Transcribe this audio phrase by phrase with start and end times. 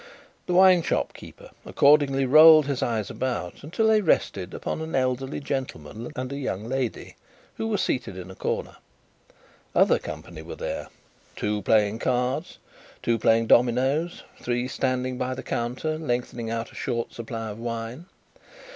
[0.47, 5.39] The wine shop keeper accordingly rolled his eyes about, until they rested upon an elderly
[5.39, 7.17] gentleman and a young lady,
[7.57, 8.77] who were seated in a corner.
[9.75, 10.87] Other company were there:
[11.35, 12.57] two playing cards,
[13.03, 18.07] two playing dominoes, three standing by the counter lengthening out a short supply of wine.